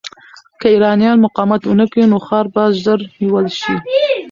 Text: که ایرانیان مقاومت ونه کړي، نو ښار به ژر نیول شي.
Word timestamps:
که 0.61 0.67
ایرانیان 0.73 1.17
مقاومت 1.25 1.61
ونه 1.65 1.85
کړي، 1.91 2.03
نو 2.11 2.17
ښار 2.25 2.45
به 2.53 2.63
ژر 2.83 2.99
نیول 3.19 3.45
شي. 3.59 3.73